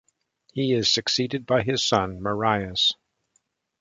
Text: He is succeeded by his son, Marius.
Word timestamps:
He 0.51 0.73
is 0.73 0.91
succeeded 0.91 1.45
by 1.45 1.61
his 1.61 1.83
son, 1.83 2.23
Marius. 2.23 2.95